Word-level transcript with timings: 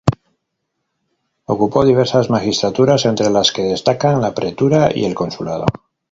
Ocupó 1.45 1.85
diversas 1.85 2.31
magistraturas, 2.31 3.05
entre 3.05 3.29
las 3.29 3.51
que 3.51 3.61
destacan 3.61 4.19
la 4.19 4.33
pretura 4.33 4.89
y 4.91 5.05
el 5.05 5.13
consulado. 5.13 5.67